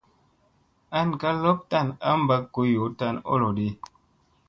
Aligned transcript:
An 0.97 1.09
kaa 1.21 1.35
lop 1.43 1.59
tan 1.71 1.87
a 2.09 2.11
mba 2.21 2.35
go 2.53 2.61
yoo 2.73 2.87
tani 2.99 3.19
oloɗi. 3.33 3.67